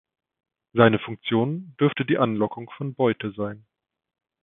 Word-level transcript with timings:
Seine 0.73 0.97
Funktion 0.97 1.75
dürfte 1.79 2.05
die 2.05 2.17
Anlockung 2.17 2.71
von 2.75 2.95
Beute 2.95 3.33
sein. 3.37 3.67